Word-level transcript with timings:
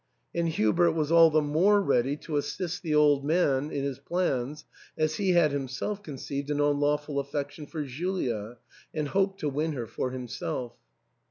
And 0.33 0.49
Hubert 0.49 0.93
was 0.93 1.11
all 1.11 1.29
the 1.29 1.43
more 1.43 1.79
ready 1.79 2.17
to 2.25 2.35
assist 2.37 2.81
the 2.81 2.95
old 2.95 3.23
man 3.23 3.69
in 3.69 3.83
his 3.83 3.99
plans 3.99 4.65
as 4.97 5.17
he 5.17 5.33
had 5.33 5.51
himself 5.51 6.01
con 6.01 6.15
ceived 6.15 6.49
an 6.49 6.59
unlawful 6.59 7.19
affection 7.19 7.67
for 7.67 7.83
Julia, 7.83 8.57
and 8.95 9.09
hoped 9.09 9.39
to 9.41 9.49
win 9.49 9.73
her 9.73 9.85
for 9.85 10.09
himself. 10.09 10.73